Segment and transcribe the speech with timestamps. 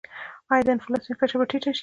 [0.51, 1.79] آیا د انفلاسیون کچه به ټیټه شي؟